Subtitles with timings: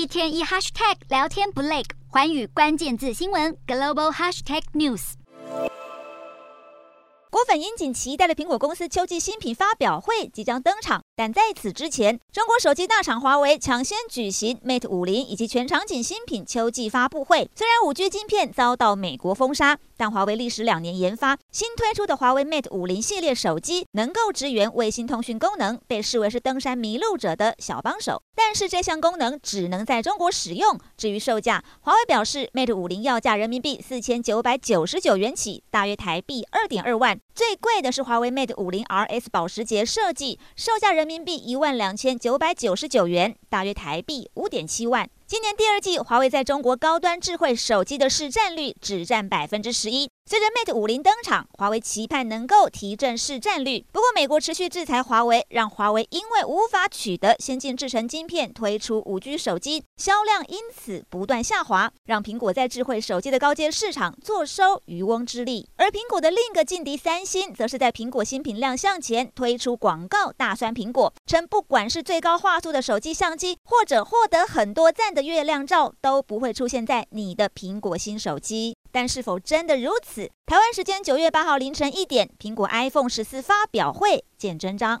[0.00, 5.12] 一天一 hashtag 聊天不累，寰宇关键字新闻 global hashtag news。
[7.28, 17.46] 果粉引颈期待的苹果公司秋季新品发表会即将登场，但在此之前，中国手机大厂华为抢先举行 Mate 50以及全场景新品秋季发布会。
[17.54, 28.22] 虽然 5G 晶片遭到美国封杀，但华为历时两年研发新推出的华为 Mate 50系列手机，能够支援卫星通讯功能，被视为是登山迷路者的小帮手。
[28.34, 30.78] 但是这项功能只能在中国使用。
[30.96, 37.20] 至于售价，华为表示 Mate 50要价人民币四千九百九十九元起，大约台币二点二万。
[37.34, 45.10] 最贵的是华为 Mate 50 RS 保时捷设计，售价人人民币一万两千九百九十九元，大约台币五点七万。
[45.26, 50.08] 今年第二季，华为在中国高端智慧手机的市占率只占百分之十一。
[50.30, 53.84] 随着 Mate 50登场，华为期盼能够提振市占率。
[53.90, 65.68] 不过，美国持续制裁华为，让华为因为无法取得先进制程晶片，推出 5G 手机，销量因此不断下滑，让苹果在智慧手机的高阶市场坐收渔翁之利。
[65.74, 78.76] 而苹果的另一个劲敌三星，则是在苹果新品亮相前推出广告大酸苹果，称不管是最高画素的手机相机，或者获得很多赞的月亮照，都不会出现在你的苹果新手机。
[78.90, 80.30] 但是否真的如此？
[80.46, 84.98] 台湾时间九月八号凌晨一点，苹果 iPhone 十四发表会见真章。